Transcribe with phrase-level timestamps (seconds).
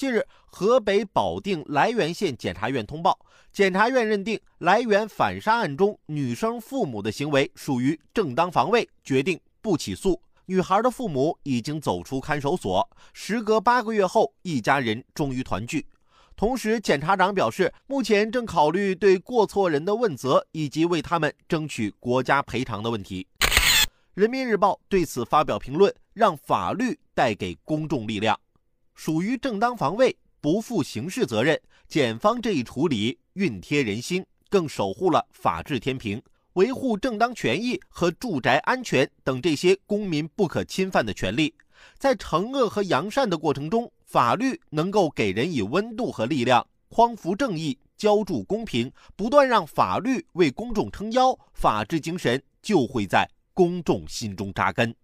[0.00, 3.18] 近日，河北保定涞源县检察院通报，
[3.52, 10.18] 检察院认定涞源反杀案中女生父母的行为属于正当防卫，决定不起诉。
[10.46, 15.84] 女孩的父母已经走出看守所，时隔八个月后，一家人终于团聚。
[16.34, 23.26] 同时，检察长表示，目前正考虑对过错人的问责，以及为他们争取国家赔偿的问题。
[24.14, 28.40] 人民日报对此发表评论，让法律带给公众力量。
[28.94, 31.60] 属于正当防卫，不负刑事责任。
[31.88, 41.52] 检方这一处理熨贴人心，更守护了法治天平，维护正当权益和住宅安全等这些公民不可侵犯的权利。
[41.98, 54.94] 在惩恶和扬善的过程中，法律能够给人以温度和力量，匡扶正义，浇筑公平，不断让法律为公众撑腰，法治精神就会在公众心中扎根。